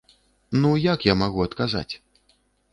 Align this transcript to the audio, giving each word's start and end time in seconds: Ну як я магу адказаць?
Ну 0.63 0.71
як 0.85 1.05
я 1.11 1.15
магу 1.21 1.45
адказаць? 1.47 1.89